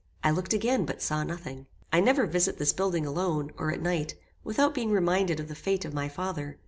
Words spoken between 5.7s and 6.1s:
of my